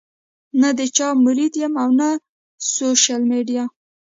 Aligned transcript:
نۀ 0.59 0.69
د 0.79 0.81
چا 0.95 1.07
مريد 1.25 1.53
يم 1.61 1.73
او 1.83 1.89
نۀ 1.99 2.09
سوشل 2.73 3.21
ميډيا 3.31 3.63